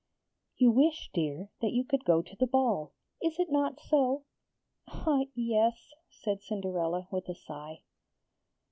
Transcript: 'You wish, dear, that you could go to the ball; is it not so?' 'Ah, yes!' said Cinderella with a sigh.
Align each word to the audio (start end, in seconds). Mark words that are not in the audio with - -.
'You 0.57 0.71
wish, 0.71 1.11
dear, 1.13 1.51
that 1.61 1.73
you 1.73 1.83
could 1.83 2.05
go 2.05 2.23
to 2.23 2.35
the 2.35 2.47
ball; 2.47 2.91
is 3.21 3.37
it 3.39 3.51
not 3.51 3.79
so?' 3.79 4.23
'Ah, 4.87 5.25
yes!' 5.35 5.93
said 6.09 6.41
Cinderella 6.41 7.07
with 7.11 7.29
a 7.29 7.35
sigh. 7.35 7.83